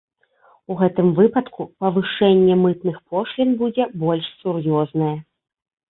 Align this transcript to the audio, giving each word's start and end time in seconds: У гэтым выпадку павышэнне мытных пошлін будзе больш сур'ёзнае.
У 0.71 0.77
гэтым 0.79 1.11
выпадку 1.19 1.67
павышэнне 1.83 2.55
мытных 2.63 2.97
пошлін 3.15 3.55
будзе 3.63 3.89
больш 4.05 4.25
сур'ёзнае. 4.45 5.13